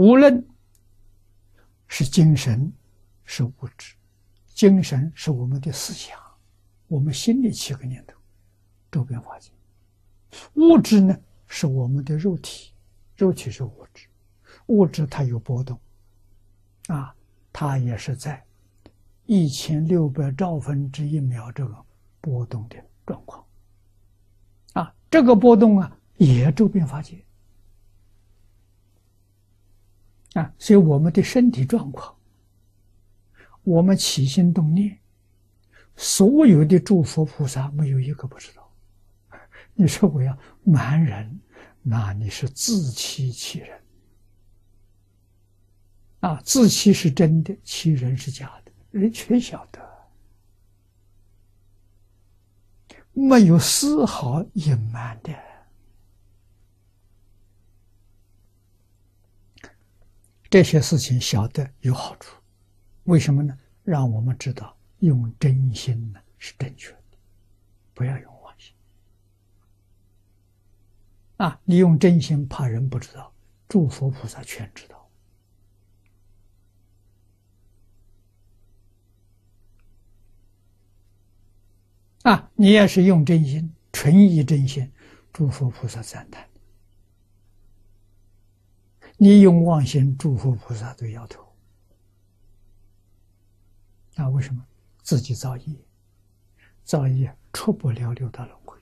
[0.00, 0.42] 无论
[1.86, 2.72] 是精神，
[3.22, 3.94] 是物质，
[4.46, 6.18] 精神是我们的思想，
[6.88, 8.16] 我们心里七个念头，
[8.90, 9.50] 周边法界；
[10.54, 11.14] 物质呢，
[11.46, 12.72] 是我们的肉体，
[13.14, 14.06] 肉体是物质，
[14.68, 15.78] 物质它有波动，
[16.86, 17.14] 啊，
[17.52, 18.42] 它也是在
[19.26, 21.84] 一千六百兆分之一秒这个
[22.22, 23.44] 波动的状况，
[24.72, 27.22] 啊，这个波动啊，也周边法界。
[30.34, 32.14] 啊，所以我们的身体状况，
[33.64, 34.98] 我们起心动念，
[35.96, 38.72] 所有的诸佛菩萨没有一个不知道。
[39.74, 41.40] 你说我要瞒人，
[41.82, 43.80] 那你是自欺欺人。
[46.20, 49.80] 啊，自欺是真的，欺人是假的，人全晓得，
[53.12, 55.49] 没有丝毫隐瞒的。
[60.50, 62.36] 这些事情晓得有好处，
[63.04, 63.56] 为什么呢？
[63.84, 67.16] 让我们知道用真心呢是正确的，
[67.94, 68.74] 不要用妄心。
[71.36, 73.32] 啊，你用真心怕人不知道，
[73.68, 75.08] 诸佛菩萨全知道。
[82.22, 84.90] 啊，你也是用真心，纯意真心，
[85.32, 86.49] 诸佛菩萨赞叹。
[89.22, 91.46] 你用妄心，诸佛菩萨都摇头。
[94.14, 94.64] 那，为什么？
[95.02, 95.76] 自己造业，
[96.84, 98.78] 造业出不了六道轮回。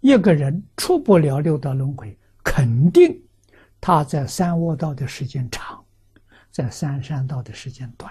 [0.00, 3.22] 一个人出不了六道轮回，肯定
[3.82, 5.84] 他在三恶道的时间长，
[6.50, 8.10] 在三善道的时间短，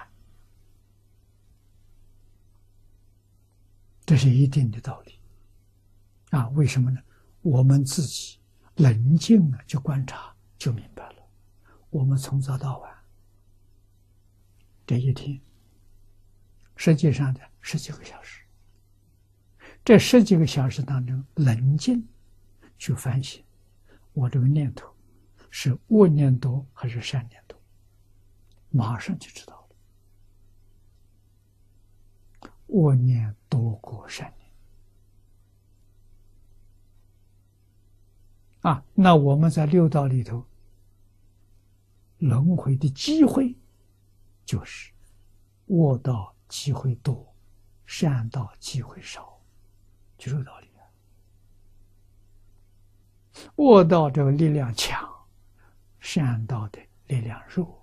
[4.06, 5.20] 这是一定的道理。
[6.30, 7.02] 啊，为什么呢？
[7.42, 8.38] 我们自己。
[8.76, 11.16] 冷静啊，就观察就明白了。
[11.90, 12.92] 我们从早到晚
[14.86, 15.40] 这一天，
[16.76, 18.44] 实际上的十几个小时，
[19.86, 22.08] 这十几个小时当中，冷静
[22.78, 23.44] 去反省，
[24.14, 24.92] 我这个念头
[25.50, 27.58] 是恶念多还是善念多，
[28.72, 29.56] 马上就知道
[32.42, 32.50] 了。
[32.68, 34.43] 恶念多过善念。
[38.64, 40.46] 啊，那我们在六道里头
[42.20, 43.56] 轮回的机会，
[44.46, 44.92] 就是
[45.66, 47.36] 恶道机会多，
[47.86, 49.38] 善道机会少，
[50.18, 50.82] 就这个道理啊。
[53.58, 55.10] 恶道这个力量强，
[56.00, 57.83] 善道的力量弱。